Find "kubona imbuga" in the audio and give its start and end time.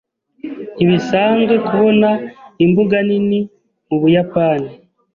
1.67-2.97